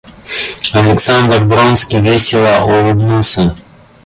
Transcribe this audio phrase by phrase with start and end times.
[0.73, 3.55] Александр Вронский весело улыбнулся.